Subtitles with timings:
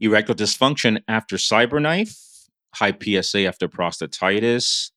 [0.00, 4.90] erectile dysfunction after cyberknife, high PSA after prostatitis,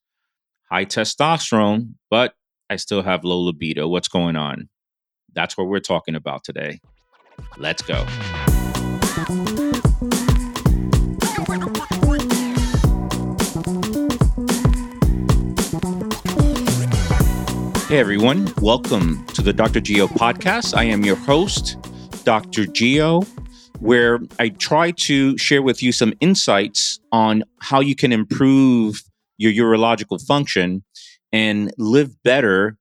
[0.70, 2.34] high testosterone, but
[2.68, 3.88] I still have low libido.
[3.88, 4.68] What's going on?
[5.34, 6.80] That's what we're talking about today.
[7.56, 8.04] Let's go.
[17.88, 19.80] Hey everyone, welcome to the Dr.
[19.80, 20.76] Geo podcast.
[20.76, 21.78] I am your host,
[22.24, 22.66] Dr.
[22.66, 23.22] Geo,
[23.80, 29.02] where I try to share with you some insights on how you can improve
[29.36, 30.84] your urological function
[31.32, 32.76] and live better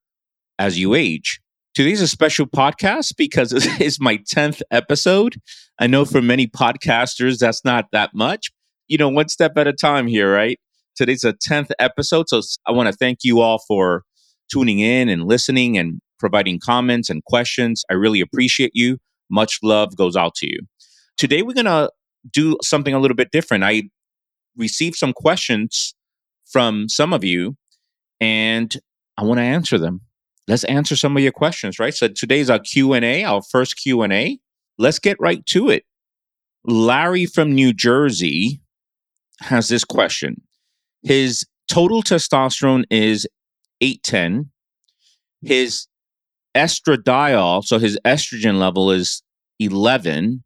[0.57, 1.39] as you age.
[1.75, 5.39] Today's a special podcast because it is my 10th episode.
[5.79, 8.49] I know for many podcasters, that's not that much.
[8.87, 10.59] You know, one step at a time here, right?
[10.95, 12.29] Today's a 10th episode.
[12.29, 14.03] So I want to thank you all for
[14.51, 17.83] tuning in and listening and providing comments and questions.
[17.91, 18.97] I really appreciate you.
[19.29, 20.59] Much love goes out to you.
[21.17, 21.89] Today, we're going to
[22.31, 23.63] do something a little bit different.
[23.63, 23.83] I
[24.55, 25.95] received some questions
[26.45, 27.57] from some of you,
[28.21, 28.75] and
[29.17, 30.01] I want to answer them.
[30.47, 31.93] Let's answer some of your questions, right?
[31.93, 34.39] So today's our Q&A, our first Q&A.
[34.77, 35.83] Let's get right to it.
[36.65, 38.61] Larry from New Jersey
[39.41, 40.41] has this question.
[41.03, 43.27] His total testosterone is
[43.81, 44.51] 810.
[45.41, 45.87] His
[46.55, 49.21] estradiol, so his estrogen level is
[49.59, 50.43] 11,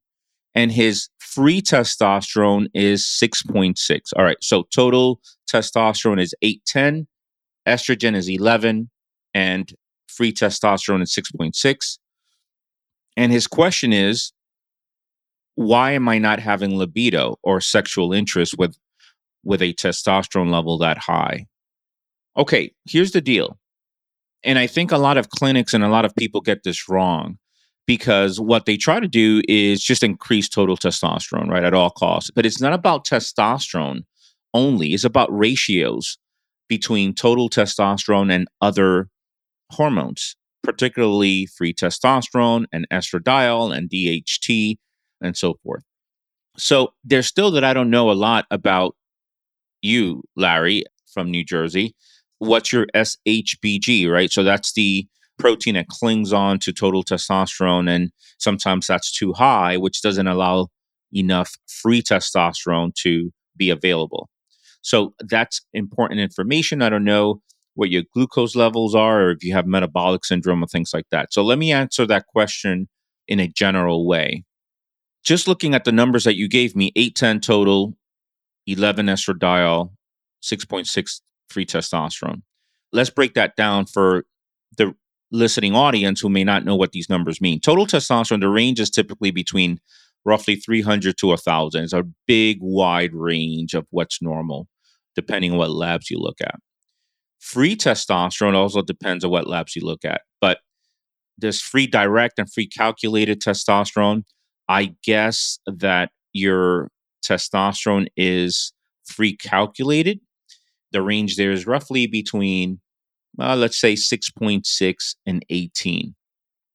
[0.54, 4.00] and his free testosterone is 6.6.
[4.16, 5.22] All right, so total
[5.52, 7.08] testosterone is 810,
[7.68, 8.90] estrogen is 11,
[9.34, 9.74] and
[10.08, 11.98] free testosterone is 6.6.
[13.18, 14.34] And his question is,
[15.56, 18.78] why am I not having libido or sexual interest with
[19.44, 21.48] with a testosterone level that high?
[22.38, 23.58] Okay, here's the deal.
[24.44, 27.38] And I think a lot of clinics and a lot of people get this wrong
[27.88, 32.32] because what they try to do is just increase total testosterone, right, at all costs.
[32.32, 34.04] But it's not about testosterone
[34.54, 36.18] only, it's about ratios
[36.68, 39.10] between total testosterone and other
[39.72, 44.78] hormones, particularly free testosterone and estradiol and DHT
[45.22, 45.84] and so forth.
[46.58, 48.96] So there's still that I don't know a lot about
[49.82, 50.84] you, Larry,
[51.14, 51.96] from New Jersey
[52.42, 54.32] what's your SHBG, right?
[54.32, 55.08] So that's the
[55.42, 57.90] protein that clings on to total testosterone.
[57.90, 60.68] And sometimes that's too high, which doesn't allow
[61.14, 64.30] enough free testosterone to be available.
[64.82, 66.82] So that's important information.
[66.82, 67.42] I don't know
[67.76, 71.34] what your glucose levels are or if you have metabolic syndrome or things like that.
[71.34, 72.90] So let me answer that question
[73.28, 74.44] in a general way.
[75.24, 77.96] Just looking at the numbers that you gave me 810 total,
[78.68, 79.92] 11 estradiol,
[80.44, 82.42] 6.6 free testosterone.
[82.92, 84.26] Let's break that down for
[85.32, 87.60] listening audience who may not know what these numbers mean.
[87.60, 89.80] Total testosterone, the range is typically between
[90.26, 91.84] roughly 300 to 1,000.
[91.84, 94.68] It's a big, wide range of what's normal,
[95.16, 96.56] depending on what labs you look at.
[97.40, 100.60] Free testosterone also depends on what labs you look at, but
[101.38, 104.24] there's free direct and free calculated testosterone.
[104.70, 106.90] I guess that your
[107.26, 108.74] testosterone is
[109.06, 110.20] free calculated
[110.92, 112.80] the range there is roughly between,
[113.42, 116.16] uh, let's say, 6.6 and 18.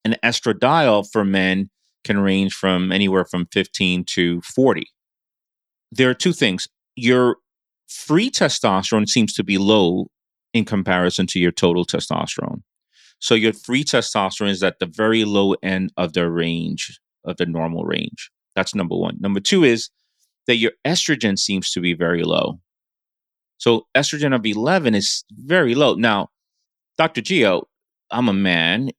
[0.05, 1.71] An estradiol for men
[2.05, 4.87] can range from anywhere from 15 to 40.
[5.91, 6.69] There are two things.
[6.95, 7.37] Your
[7.89, 10.09] free testosterone seems to be low
[10.55, 12.63] in comparison to your total testosterone.
[13.19, 17.47] So your free testosterone is at the very low end of the range, of the
[17.47, 18.31] normal range.
[18.55, 19.17] That's number one.
[19.21, 19.91] Number two is
[20.47, 22.61] that your estrogen seems to be very low.
[23.59, 25.95] So estrogen of 11 is very low.
[25.95, 26.29] Now,
[26.99, 27.21] Dr.
[27.21, 27.69] Geo,
[28.11, 28.91] I'm a man.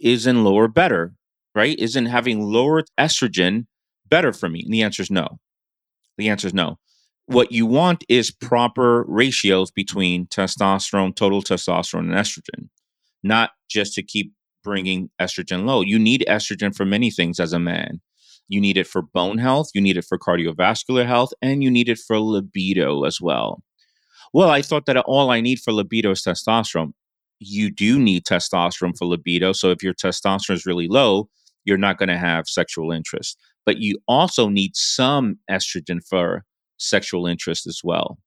[0.00, 1.14] Isn't lower better,
[1.54, 1.78] right?
[1.78, 3.66] Isn't having lower estrogen
[4.08, 4.62] better for me?
[4.62, 5.38] And the answer is no.
[6.18, 6.78] The answer is no.
[7.26, 12.68] What you want is proper ratios between testosterone, total testosterone, and estrogen,
[13.22, 14.32] not just to keep
[14.62, 15.80] bringing estrogen low.
[15.80, 18.00] You need estrogen for many things as a man.
[18.48, 21.88] You need it for bone health, you need it for cardiovascular health, and you need
[21.88, 23.62] it for libido as well.
[24.32, 26.92] Well, I thought that all I need for libido is testosterone.
[27.38, 29.52] You do need testosterone for libido.
[29.52, 31.28] So if your testosterone is really low,
[31.64, 33.38] you're not going to have sexual interest.
[33.66, 36.44] But you also need some estrogen for
[36.78, 38.18] sexual interest as well.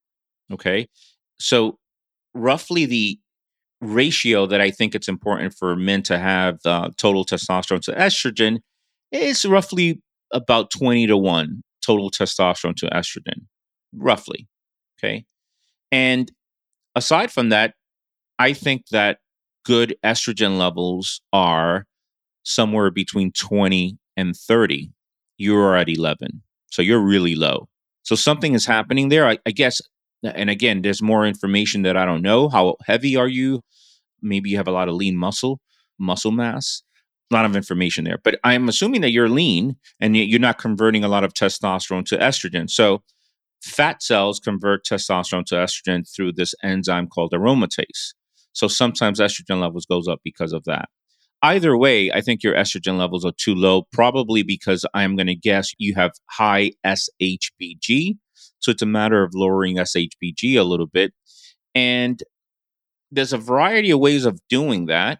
[0.52, 0.88] Okay.
[1.40, 1.78] So,
[2.34, 3.20] roughly the
[3.82, 8.60] ratio that I think it's important for men to have uh, total testosterone to estrogen
[9.12, 10.02] is roughly
[10.34, 13.46] about 20 to 1 total testosterone to estrogen,
[13.96, 14.48] roughly.
[15.00, 15.26] Okay.
[15.92, 16.32] And
[16.96, 17.74] aside from that,
[18.40, 19.20] I think that
[19.66, 21.86] good estrogen levels are
[22.44, 24.92] somewhere between 20 and 30.
[25.38, 26.42] You're at 11.
[26.72, 27.68] So you're really low.
[28.04, 29.28] So something is happening there.
[29.28, 29.82] I, I guess,
[30.24, 32.50] and again, there's more information that I don't know.
[32.50, 33.62] How heavy are you?
[34.22, 35.60] Maybe you have a lot of lean muscle,
[36.00, 36.82] muscle mass.
[37.32, 38.18] A lot of information there.
[38.24, 42.18] But I'm assuming that you're lean and you're not converting a lot of testosterone to
[42.18, 42.68] estrogen.
[42.68, 43.04] So
[43.62, 48.14] fat cells convert testosterone to estrogen through this enzyme called aromatase.
[48.60, 50.90] So sometimes estrogen levels goes up because of that.
[51.42, 55.36] Either way, I think your estrogen levels are too low, probably because I'm going to
[55.36, 58.18] guess you have high SHBG.
[58.60, 61.14] So it's a matter of lowering SHBG a little bit.
[61.74, 62.22] And
[63.10, 65.20] there's a variety of ways of doing that.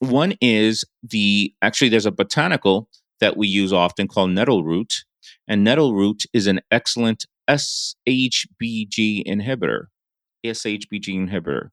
[0.00, 2.90] One is the actually, there's a botanical
[3.20, 5.04] that we use often called nettle root.
[5.48, 9.86] And nettle root is an excellent SHBG inhibitor.
[10.44, 11.70] SHBG inhibitor.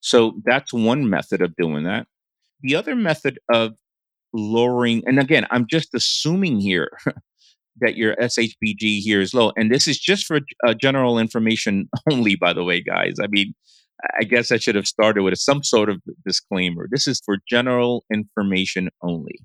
[0.00, 2.06] So that's one method of doing that.
[2.62, 3.72] The other method of
[4.32, 6.90] lowering, and again, I'm just assuming here
[7.80, 9.52] that your SHBG here is low.
[9.56, 13.14] And this is just for uh, general information only, by the way, guys.
[13.22, 13.54] I mean,
[14.18, 16.86] I guess I should have started with some sort of disclaimer.
[16.90, 19.40] This is for general information only.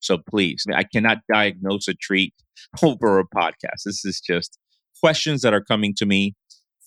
[0.00, 2.34] So please, I cannot diagnose or treat
[2.82, 3.84] over a podcast.
[3.84, 4.58] This is just
[5.00, 6.34] questions that are coming to me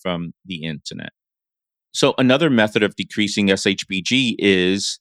[0.02, 1.10] from the internet.
[1.92, 5.00] So, another method of decreasing SHBG is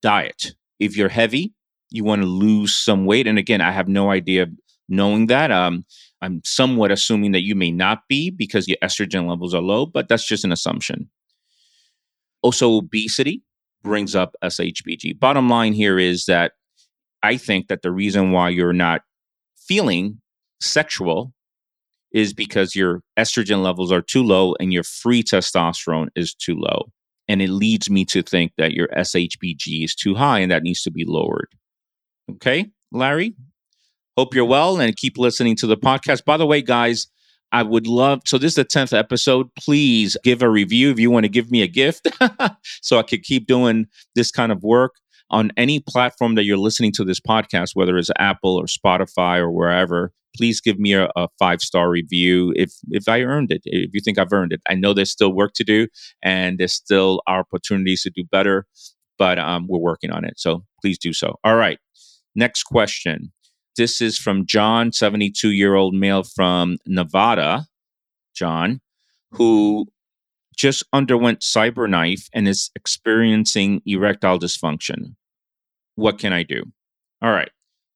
[0.00, 0.52] diet.
[0.80, 1.52] If you're heavy,
[1.90, 3.26] you want to lose some weight.
[3.26, 4.46] And again, I have no idea
[4.88, 5.50] knowing that.
[5.50, 5.84] Um,
[6.22, 10.08] I'm somewhat assuming that you may not be because your estrogen levels are low, but
[10.08, 11.10] that's just an assumption.
[12.42, 13.42] Also, obesity
[13.82, 15.18] brings up SHBG.
[15.18, 16.52] Bottom line here is that
[17.22, 19.02] I think that the reason why you're not
[19.56, 20.20] feeling
[20.60, 21.32] sexual
[22.12, 26.90] is because your estrogen levels are too low and your free testosterone is too low.
[27.28, 30.82] And it leads me to think that your SHBG is too high and that needs
[30.82, 31.48] to be lowered.
[32.30, 33.34] Okay, Larry?
[34.16, 36.24] Hope you're well and keep listening to the podcast.
[36.24, 37.06] By the way, guys,
[37.52, 39.48] I would love so this is the 10th episode.
[39.58, 42.08] Please give a review if you want to give me a gift
[42.82, 44.96] so I could keep doing this kind of work
[45.30, 49.50] on any platform that you're listening to this podcast, whether it's Apple or Spotify or
[49.50, 53.62] wherever please give me a, a five star review if if I earned it.
[53.64, 55.88] If you think I've earned it, I know there's still work to do
[56.22, 58.66] and there's still opportunities to do better,
[59.18, 60.34] but um, we're working on it.
[60.38, 61.36] So please do so.
[61.44, 61.78] All right,
[62.34, 63.32] next question.
[63.76, 67.66] This is from John, 72 year old male from Nevada.
[68.34, 68.80] John,
[69.32, 69.86] who
[70.56, 75.14] just underwent CyberKnife and is experiencing erectile dysfunction.
[75.94, 76.64] What can I do?
[77.22, 77.50] All right.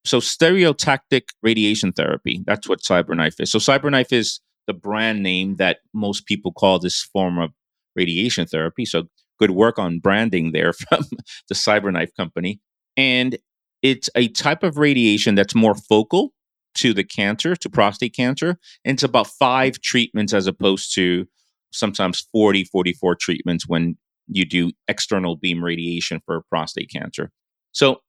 [0.06, 3.50] So stereotactic radiation therapy, that's what CyberKnife is.
[3.50, 7.50] So CyberKnife is the brand name that most people call this form of
[7.94, 8.84] radiation therapy.
[8.84, 9.04] So
[9.38, 11.04] good work on branding there from
[11.48, 12.60] the CyberKnife company.
[12.96, 13.36] And
[13.82, 16.32] it's a type of radiation that's more focal
[16.76, 18.58] to the cancer, to prostate cancer.
[18.84, 21.26] And it's about five treatments as opposed to
[21.72, 23.96] sometimes 40, 44 treatments when
[24.28, 27.30] you do external beam radiation for prostate cancer.
[27.72, 28.00] So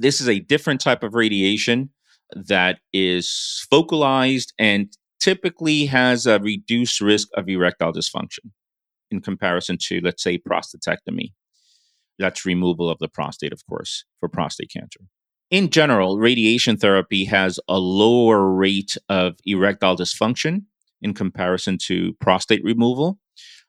[0.00, 1.90] this is a different type of radiation
[2.34, 8.50] that is focalized and typically has a reduced risk of erectile dysfunction
[9.10, 11.32] in comparison to, let's say, prostatectomy.
[12.18, 15.00] That's removal of the prostate, of course, for prostate cancer.
[15.50, 20.64] In general, radiation therapy has a lower rate of erectile dysfunction
[21.00, 23.18] in comparison to prostate removal.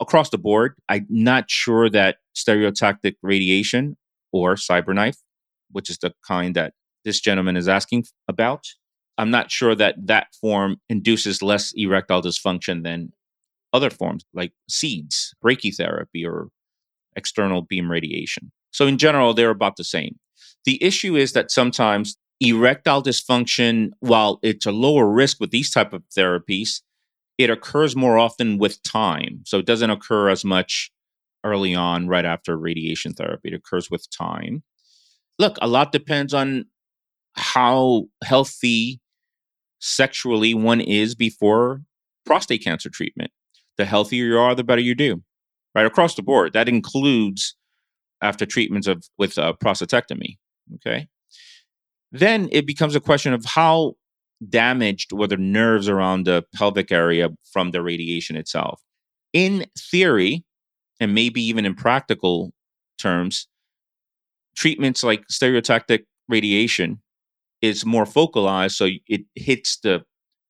[0.02, 3.98] Across the board, I'm not sure that stereotactic radiation
[4.34, 5.18] or CyberKnife
[5.72, 6.74] which is the kind that
[7.06, 8.66] this gentleman is asking about.
[9.18, 13.12] I'm not sure that that form induces less erectile dysfunction than
[13.74, 16.50] other forms like seeds, brachytherapy, or
[17.16, 18.52] external beam radiation.
[18.72, 20.18] So, in general, they're about the same.
[20.66, 25.92] The issue is that sometimes erectile dysfunction, while it's a lower risk with these type
[25.94, 26.82] of therapies,
[27.38, 29.42] it occurs more often with time.
[29.46, 30.92] So, it doesn't occur as much
[31.44, 33.50] early on, right after radiation therapy.
[33.50, 34.64] It occurs with time
[35.40, 36.66] look, a lot depends on
[37.34, 39.00] how healthy
[39.80, 41.82] sexually one is before
[42.26, 43.32] prostate cancer treatment.
[43.78, 45.24] The healthier you are, the better you do,
[45.74, 46.54] right across the board.
[46.54, 47.56] That includes
[48.22, 50.38] after treatments of with uh, prostatectomy.
[50.76, 51.08] Okay,
[52.12, 53.94] then it becomes a question of how
[54.48, 58.82] damaged were the nerves around the pelvic area from the radiation itself.
[59.32, 60.44] In theory,
[61.00, 62.52] and maybe even in practical
[62.98, 63.48] terms,
[64.60, 67.02] treatments like stereotactic radiation
[67.62, 70.04] is more focalized, so it hits the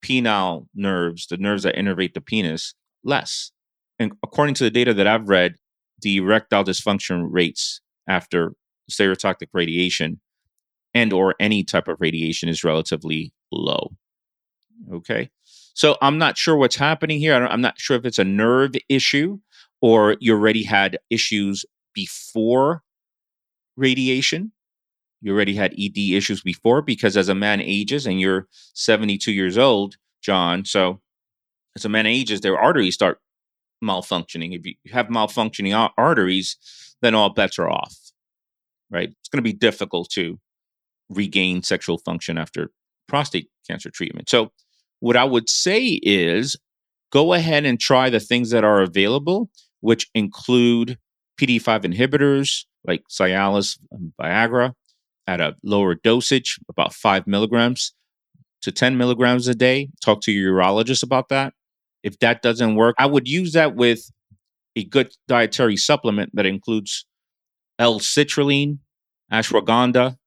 [0.03, 2.73] penile nerves, the nerves that innervate the penis,
[3.03, 3.51] less.
[3.99, 5.55] And according to the data that I've read,
[6.01, 8.53] the erectile dysfunction rates after
[8.89, 10.19] stereotactic radiation
[10.95, 13.91] and or any type of radiation is relatively low.
[14.91, 15.29] Okay.
[15.75, 17.35] So I'm not sure what's happening here.
[17.35, 19.37] I'm not sure if it's a nerve issue
[19.81, 21.63] or you already had issues
[21.93, 22.81] before
[23.79, 24.51] radiation.
[25.21, 29.57] You already had ED issues before because as a man ages and you're 72 years
[29.57, 31.01] old, John, so
[31.75, 33.19] as a man ages, their arteries start
[33.83, 34.55] malfunctioning.
[34.57, 36.57] If you have malfunctioning arteries,
[37.01, 37.95] then all bets are off,
[38.89, 39.09] right?
[39.09, 40.39] It's going to be difficult to
[41.09, 42.71] regain sexual function after
[43.07, 44.29] prostate cancer treatment.
[44.29, 44.51] So,
[44.99, 46.57] what I would say is
[47.11, 50.97] go ahead and try the things that are available, which include
[51.39, 54.73] PD5 inhibitors like Cialis and Viagra
[55.27, 57.93] at a lower dosage, about five milligrams
[58.61, 59.89] to 10 milligrams a day.
[60.03, 61.53] Talk to your urologist about that.
[62.03, 64.09] If that doesn't work, I would use that with
[64.75, 67.05] a good dietary supplement that includes
[67.77, 68.79] L-citrulline,
[69.31, 70.17] ashwagandha,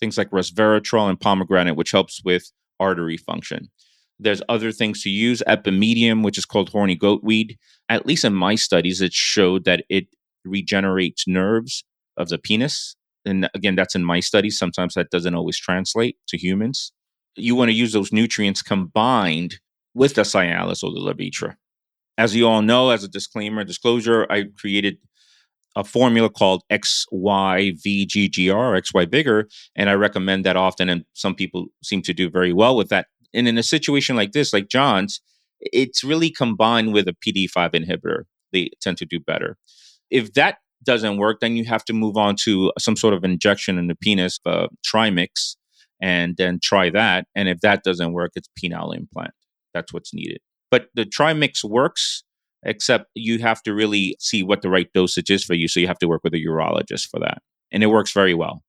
[0.00, 2.50] things like resveratrol and pomegranate, which helps with
[2.80, 3.70] artery function.
[4.18, 5.42] There's other things to use.
[5.48, 7.58] Epimedium, which is called horny goat weed.
[7.88, 10.06] At least in my studies, it showed that it
[10.44, 11.84] regenerates nerves
[12.16, 12.96] of the penis.
[13.24, 14.58] And again, that's in my studies.
[14.58, 16.92] Sometimes that doesn't always translate to humans.
[17.36, 19.60] You want to use those nutrients combined
[19.94, 21.56] with the Cialis or the Levitra.
[22.18, 24.98] As you all know, as a disclaimer, disclosure, I created
[25.74, 27.72] a formula called XYVGGR,
[28.36, 30.90] XY Vigor, and I recommend that often.
[30.90, 33.06] And some people seem to do very well with that.
[33.32, 35.22] And in a situation like this, like John's,
[35.60, 38.24] it's really combined with a PD5 inhibitor.
[38.52, 39.56] They tend to do better.
[40.10, 43.78] If that doesn't work, then you have to move on to some sort of injection
[43.78, 45.56] in the penis, uh, trimix,
[46.00, 47.26] and then try that.
[47.34, 49.32] And if that doesn't work, it's penile implant.
[49.74, 50.38] That's what's needed.
[50.70, 52.24] But the trimix works,
[52.64, 55.68] except you have to really see what the right dosage is for you.
[55.68, 57.38] So you have to work with a urologist for that.
[57.70, 58.62] And it works very well.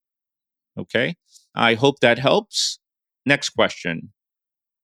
[0.77, 1.15] Okay.
[1.55, 2.79] I hope that helps.
[3.25, 4.11] Next question.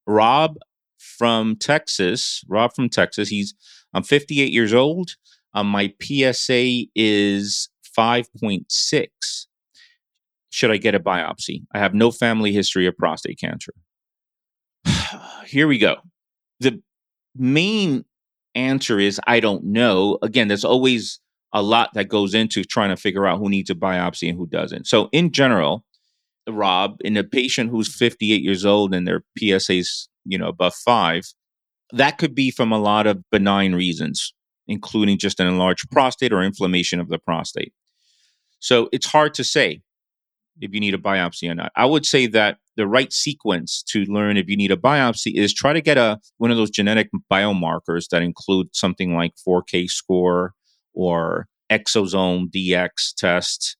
[0.07, 0.55] Rob
[0.97, 2.43] from Texas.
[2.47, 3.29] Rob from Texas.
[3.29, 3.53] He's
[3.93, 5.11] I'm 58 years old.
[5.53, 9.07] Um, my PSA is 5.6.
[10.51, 11.63] Should I get a biopsy?
[11.73, 13.73] I have no family history of prostate cancer.
[15.45, 15.97] Here we go.
[16.59, 16.81] The
[17.35, 18.05] main
[18.55, 20.17] answer is I don't know.
[20.21, 21.19] Again, there's always
[21.53, 24.47] a lot that goes into trying to figure out who needs a biopsy and who
[24.47, 24.87] doesn't.
[24.87, 25.83] So, in general,
[26.47, 31.23] Rob, in a patient who's 58 years old and their PSA's, you know, above five,
[31.91, 34.33] that could be from a lot of benign reasons,
[34.69, 37.73] including just an enlarged prostate or inflammation of the prostate.
[38.59, 39.81] So it's hard to say
[40.61, 41.71] if you need a biopsy or not.
[41.75, 45.53] I would say that the right sequence to learn if you need a biopsy is
[45.53, 50.53] try to get a one of those genetic biomarkers that include something like 4K score
[50.93, 53.77] or exosome DX test.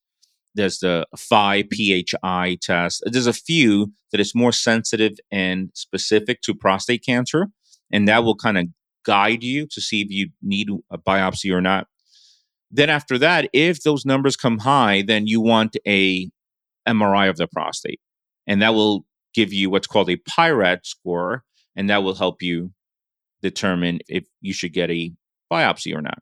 [0.56, 3.04] There's the Phi PHI test.
[3.06, 7.48] There's a few that is more sensitive and specific to prostate cancer,
[7.92, 8.66] and that will kind of
[9.10, 11.88] guide you to see if you need a biopsy or not.
[12.70, 16.30] Then after that, if those numbers come high, then you want a
[16.88, 18.00] MRI of the prostate.
[18.46, 21.44] And that will give you what's called a PI-RADS score,
[21.76, 22.72] and that will help you
[23.42, 25.12] determine if you should get a
[25.52, 26.20] biopsy or not.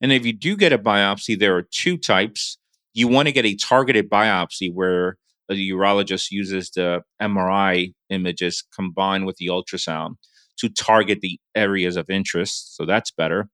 [0.00, 2.58] And if you do get a biopsy, there are two types.
[2.92, 5.16] You want to get a targeted biopsy where
[5.48, 10.16] the urologist uses the MRI images combined with the ultrasound
[10.58, 12.76] to target the areas of interest.
[12.76, 13.48] So that's better.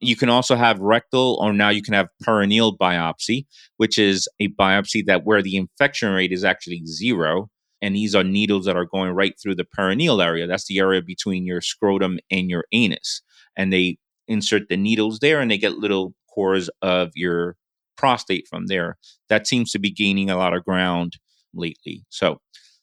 [0.00, 4.48] You can also have rectal, or now you can have perineal biopsy, which is a
[4.48, 7.50] biopsy that where the infection rate is actually zero.
[7.80, 10.46] And these are needles that are going right through the perineal area.
[10.46, 13.22] That's the area between your scrotum and your anus.
[13.56, 17.56] And they insert the needles there and they get little cores of your
[17.96, 18.98] prostate from there.
[19.28, 21.18] That seems to be gaining a lot of ground
[21.54, 22.04] lately.
[22.08, 22.40] So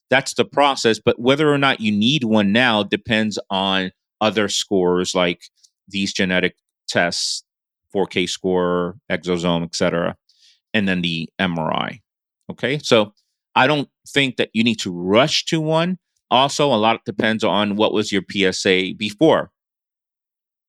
[0.10, 1.00] that's the process.
[1.00, 5.42] But whether or not you need one now depends on other scores like
[5.88, 6.56] these genetic
[6.88, 7.44] tests,
[7.96, 10.16] 4K score, exosome, etc.,
[10.74, 12.00] and then the MRI.
[12.52, 13.14] Okay, so
[13.56, 15.98] I don't think that you need to rush to one.
[16.32, 19.52] Also, a lot depends on what was your PSA before.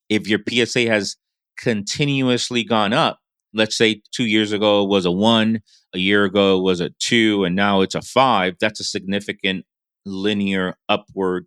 [0.09, 1.17] If your PSA has
[1.59, 3.21] continuously gone up,
[3.53, 5.61] let's say two years ago was a one,
[5.95, 9.65] a year ago was a two, and now it's a five, that's a significant
[10.07, 11.47] linear upward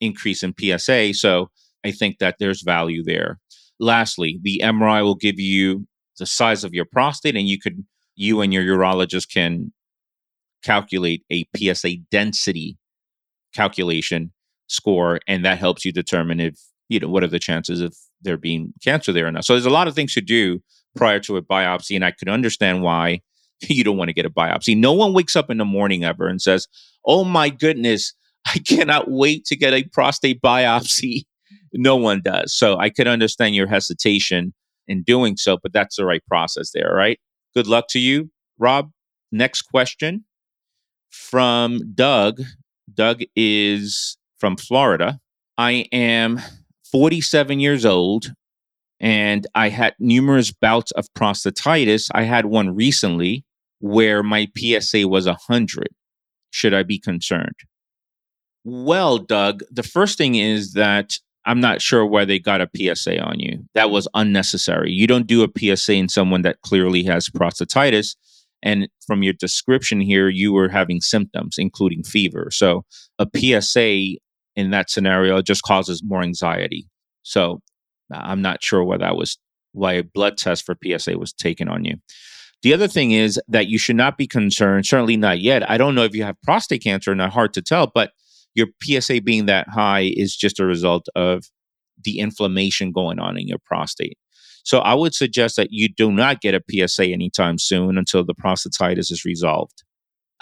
[0.00, 1.14] increase in PSA.
[1.14, 1.50] So
[1.84, 3.38] I think that there's value there.
[3.78, 5.86] Lastly, the MRI will give you
[6.18, 9.72] the size of your prostate, and you could you and your urologist can
[10.62, 12.76] calculate a PSA density
[13.54, 14.32] calculation
[14.66, 18.36] score, and that helps you determine if you know what are the chances of there
[18.36, 19.44] being cancer there or not.
[19.44, 20.60] So there's a lot of things to do
[20.96, 23.20] prior to a biopsy, and I could understand why
[23.60, 24.76] you don't want to get a biopsy.
[24.76, 26.66] No one wakes up in the morning ever and says,
[27.04, 28.14] "Oh my goodness,
[28.46, 31.22] I cannot wait to get a prostate biopsy.
[31.72, 32.52] No one does.
[32.52, 34.52] So I could understand your hesitation
[34.88, 37.18] in doing so, but that's the right process there, right?
[37.54, 38.30] Good luck to you.
[38.58, 38.90] Rob,
[39.30, 40.24] next question
[41.10, 42.40] from Doug.
[42.92, 45.20] Doug is from Florida.
[45.58, 46.40] I am
[46.90, 48.32] 47 years old
[49.00, 52.08] and I had numerous bouts of prostatitis.
[52.14, 53.44] I had one recently
[53.78, 55.88] where my PSA was 100.
[56.50, 57.54] Should I be concerned?
[58.64, 61.14] Well, Doug, the first thing is that
[61.46, 63.64] I'm not sure why they got a PSA on you.
[63.74, 64.92] That was unnecessary.
[64.92, 68.16] You don't do a PSA in someone that clearly has prostatitis.
[68.62, 72.50] And from your description here, you were having symptoms, including fever.
[72.52, 72.84] So
[73.18, 74.18] a PSA
[74.56, 76.86] in that scenario just causes more anxiety.
[77.22, 77.62] So
[78.12, 79.38] I'm not sure why that was
[79.72, 81.96] why a blood test for PSA was taken on you.
[82.62, 85.68] The other thing is that you should not be concerned, certainly not yet.
[85.70, 88.10] I don't know if you have prostate cancer, not hard to tell, but
[88.54, 91.44] your PSA being that high is just a result of
[92.02, 94.18] the inflammation going on in your prostate.
[94.62, 98.34] So I would suggest that you do not get a PSA anytime soon until the
[98.34, 99.84] prostatitis is resolved.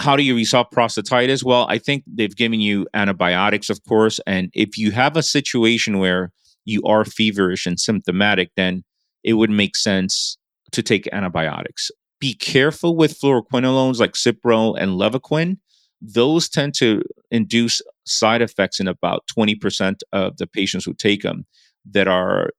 [0.01, 1.45] How do you resolve prostatitis?
[1.45, 4.21] Well, I think they've given you antibiotics, of course.
[4.27, 6.33] And if you have a situation where
[6.69, 8.85] you are feverish and symptomatic, then
[9.25, 10.37] it would make sense
[10.73, 11.91] to take antibiotics.
[12.21, 15.57] Be careful with fluoroquinolones like Cipro and Levaquin.
[16.01, 21.47] Those tend to induce side effects in about 20% of the patients who take them
[21.91, 22.51] that are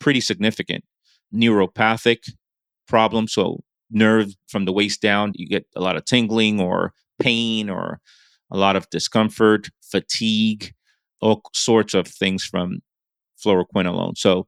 [0.00, 0.84] pretty significant.
[1.32, 2.30] Neuropathic
[2.88, 7.70] problems, so nerves from the waist down, you get a lot of tingling or pain
[7.70, 8.00] or
[8.50, 10.74] a lot of discomfort, fatigue,
[11.20, 12.80] all sorts of things from
[13.42, 14.16] fluoroquinolone.
[14.16, 14.46] So,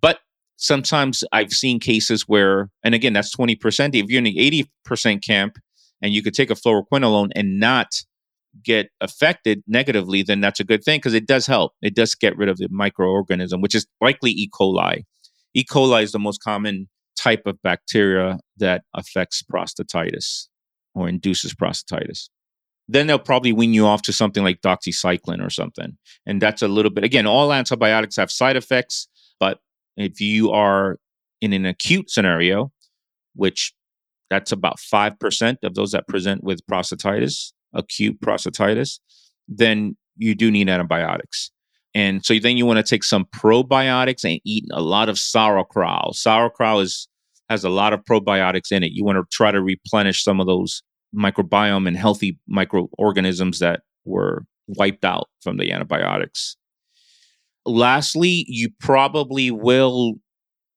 [0.00, 0.20] but
[0.56, 3.94] sometimes I've seen cases where, and again, that's 20%.
[3.94, 5.58] If you're in the 80% camp
[6.02, 7.88] and you could take a fluoroquinolone and not
[8.64, 11.72] get affected negatively, then that's a good thing because it does help.
[11.82, 14.48] It does get rid of the microorganism, which is likely E.
[14.52, 15.04] coli.
[15.54, 15.64] E.
[15.64, 20.48] coli is the most common type of bacteria that affects prostatitis
[20.94, 22.28] or induces prostatitis.
[22.92, 25.96] Then they'll probably wean you off to something like doxycycline or something.
[26.26, 29.06] And that's a little bit, again, all antibiotics have side effects,
[29.38, 29.60] but
[29.96, 30.98] if you are
[31.40, 32.72] in an acute scenario,
[33.36, 33.72] which
[34.28, 38.98] that's about 5% of those that present with prostatitis, acute prostatitis,
[39.46, 41.52] then you do need antibiotics.
[41.94, 46.16] And so then you want to take some probiotics and eat a lot of sauerkraut.
[46.16, 47.08] Sauerkraut is
[47.48, 48.92] has a lot of probiotics in it.
[48.92, 50.82] You want to try to replenish some of those
[51.14, 56.56] microbiome and healthy microorganisms that were wiped out from the antibiotics.
[57.66, 60.14] Lastly, you probably will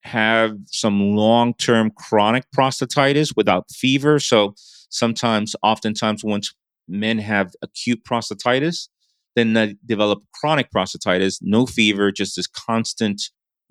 [0.02, 4.20] have some long term chronic prostatitis without fever.
[4.20, 4.54] So
[4.90, 6.54] sometimes, oftentimes, once
[6.88, 8.90] men have acute prostatitis,
[9.36, 13.22] then they develop chronic prostatitis, no fever, just this constant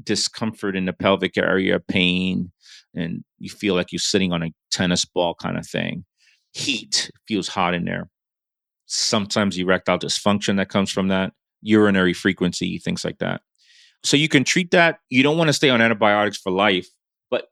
[0.03, 2.51] discomfort in the pelvic area, pain,
[2.95, 6.05] and you feel like you're sitting on a tennis ball kind of thing.
[6.53, 8.09] Heat feels hot in there.
[8.87, 13.41] Sometimes erectile dysfunction that comes from that, urinary frequency, things like that.
[14.05, 14.99] So you can treat that.
[15.09, 16.89] You don't want to stay on antibiotics for life,
[17.31, 17.47] but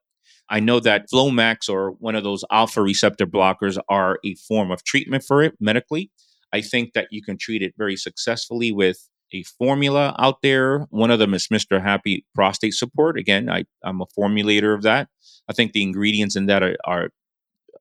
[0.48, 4.84] I know that Flomax or one of those alpha receptor blockers are a form of
[4.84, 6.10] treatment for it medically.
[6.52, 10.86] I think that you can treat it very successfully with a formula out there.
[10.90, 11.80] One of them is Mr.
[11.80, 13.18] Happy Prostate Support.
[13.18, 15.08] Again, I, I'm a formulator of that.
[15.48, 17.10] I think the ingredients in that are, are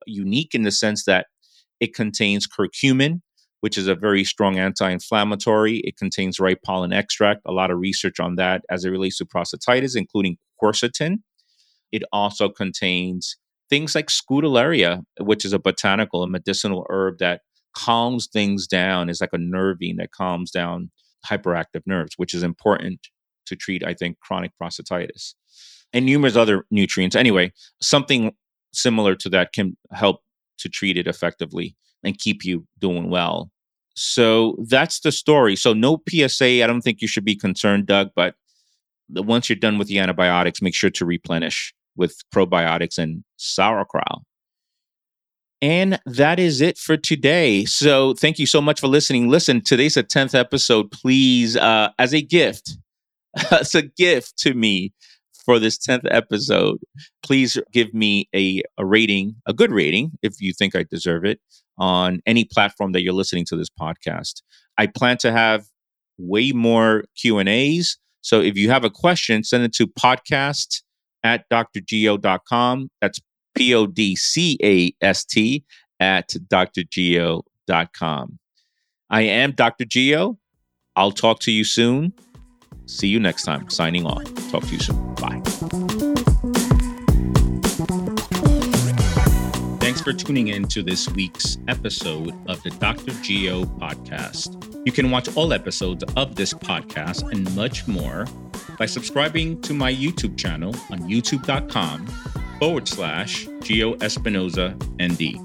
[0.06, 1.26] unique in the sense that
[1.80, 3.20] it contains curcumin,
[3.60, 5.78] which is a very strong anti inflammatory.
[5.84, 9.24] It contains rye pollen extract, a lot of research on that as it relates to
[9.24, 11.18] prostatitis, including quercetin.
[11.92, 13.36] It also contains
[13.68, 17.40] things like scutellaria, which is a botanical and medicinal herb that
[17.74, 20.90] calms things down, is like a nervine that calms down
[21.26, 23.08] hyperactive nerves, which is important
[23.46, 25.34] to treat, I think, chronic prostatitis.
[25.92, 27.16] And numerous other nutrients.
[27.16, 28.32] Anyway, something
[28.72, 30.22] similar to that can help
[30.58, 33.50] to treat it effectively and keep you doing well.
[33.94, 35.56] So that's the story.
[35.56, 36.62] So no PSA.
[36.62, 38.10] I don't think you should be concerned, Doug.
[38.14, 38.34] But
[39.10, 44.22] once you're done with the antibiotics, make sure to replenish with probiotics and sauerkraut.
[45.62, 47.66] And that is it for today.
[47.66, 49.28] So thank you so much for listening.
[49.28, 50.90] Listen, today's the 10th episode.
[50.90, 52.78] Please, uh, as a gift,
[53.50, 54.94] as a gift to me,
[55.50, 56.78] for this 10th episode,
[57.24, 61.40] please give me a, a rating, a good rating, if you think I deserve it,
[61.76, 64.42] on any platform that you're listening to this podcast.
[64.78, 65.64] I plan to have
[66.18, 67.96] way more Q&As.
[68.20, 70.82] So if you have a question, send it to podcast
[71.24, 72.90] at drgeo.com.
[73.00, 73.18] That's
[73.56, 75.64] P O D C A S T
[75.98, 77.42] at drgeo.com.
[79.10, 79.84] I am Dr.
[79.84, 80.38] Geo.
[80.94, 82.12] I'll talk to you soon.
[82.90, 83.70] See you next time.
[83.70, 84.24] Signing off.
[84.50, 85.14] Talk to you soon.
[85.14, 85.40] Bye.
[89.78, 93.12] Thanks for tuning in to this week's episode of the Dr.
[93.22, 94.56] Geo podcast.
[94.84, 98.26] You can watch all episodes of this podcast and much more
[98.76, 102.06] by subscribing to my YouTube channel on youtube.com
[102.58, 105.38] forward slash Geo Espinosa ND.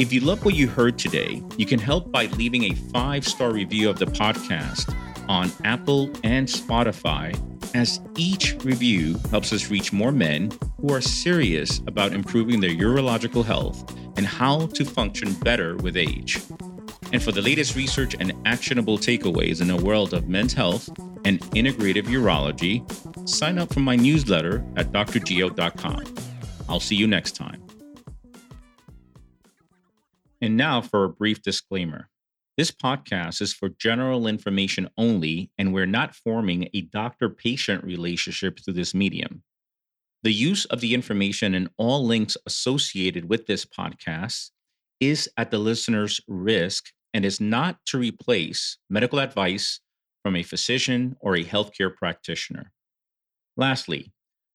[0.00, 3.52] If you love what you heard today, you can help by leaving a five star
[3.52, 4.94] review of the podcast
[5.30, 7.32] on Apple and Spotify,
[7.72, 13.44] as each review helps us reach more men who are serious about improving their urological
[13.44, 16.40] health and how to function better with age.
[17.12, 20.88] And for the latest research and actionable takeaways in a world of men's health
[21.24, 22.82] and integrative urology,
[23.28, 26.04] sign up for my newsletter at drgeo.com.
[26.68, 27.62] I'll see you next time.
[30.40, 32.08] And now for a brief disclaimer.
[32.56, 38.58] This podcast is for general information only, and we're not forming a doctor patient relationship
[38.60, 39.42] through this medium.
[40.22, 44.50] The use of the information and all links associated with this podcast
[45.00, 49.80] is at the listener's risk and is not to replace medical advice
[50.22, 52.72] from a physician or a healthcare practitioner.
[53.56, 54.12] Lastly,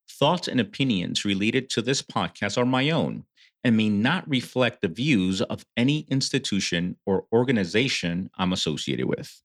[0.09, 3.25] thoughts and opinions related to this podcast are my own
[3.65, 9.41] and may not reflect the views of any institution or organization I'm associated with.